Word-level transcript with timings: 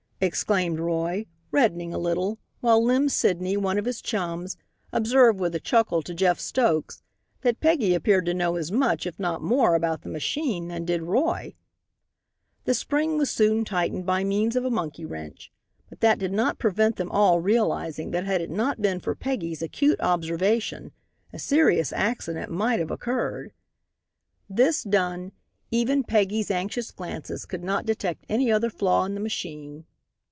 exclaimed 0.23 0.79
Roy, 0.79 1.25
reddening 1.49 1.95
a 1.95 1.97
little, 1.97 2.37
while 2.59 2.85
Lem 2.85 3.09
Sidney, 3.09 3.57
one 3.57 3.79
of 3.79 3.85
his 3.85 4.03
chums, 4.03 4.55
observed 4.93 5.39
with 5.39 5.55
a 5.55 5.59
chuckle 5.59 6.03
to 6.03 6.13
Jeff 6.13 6.39
Stokes, 6.39 7.01
that 7.41 7.59
Peggy 7.59 7.95
appeared 7.95 8.27
to 8.27 8.33
know 8.35 8.55
as 8.55 8.71
much, 8.71 9.07
if 9.07 9.17
not 9.17 9.41
more, 9.41 9.73
about 9.73 10.03
the 10.03 10.09
machine 10.09 10.67
than 10.67 10.85
did 10.85 11.01
Roy. 11.01 11.55
The 12.65 12.75
spring 12.75 13.17
was 13.17 13.31
soon 13.31 13.65
tightened 13.65 14.05
by 14.05 14.23
means 14.23 14.55
of 14.55 14.63
a 14.63 14.69
monkey 14.69 15.05
wrench. 15.05 15.51
But 15.89 16.01
that 16.01 16.19
did 16.19 16.31
not 16.33 16.59
prevent 16.59 16.97
them 16.97 17.09
all 17.09 17.39
realizing 17.39 18.11
that 18.11 18.23
had 18.25 18.41
it 18.41 18.51
not 18.51 18.79
been 18.79 18.99
for 18.99 19.15
Peggy's 19.15 19.63
acute 19.63 19.99
observation 20.01 20.91
a 21.33 21.39
serious 21.39 21.91
accident 21.91 22.51
might 22.51 22.77
have 22.79 22.91
occurred. 22.91 23.53
This 24.47 24.83
done, 24.83 25.31
even 25.71 26.03
Peggy's 26.03 26.51
anxious 26.51 26.91
glances 26.91 27.47
could 27.47 27.63
not 27.63 27.87
detect 27.87 28.23
any 28.29 28.51
other 28.51 28.69
flaw 28.69 29.05
in 29.05 29.15
the 29.15 29.19
machine. 29.19 29.87